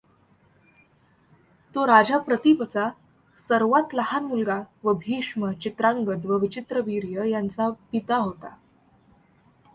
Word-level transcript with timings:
तो 1.75 1.85
राजा 1.85 2.17
प्रतीपचा 2.17 2.89
सर्वात 3.49 3.93
लहान 3.93 4.23
मुलगा 4.23 4.61
व 4.83 4.93
भीष्म, 4.93 5.51
चित्रांगद 5.51 6.25
व 6.25 6.37
विचित्रवीर्य 6.37 7.29
यांचा 7.29 7.69
पिता 7.69 8.15
होता. 8.15 8.55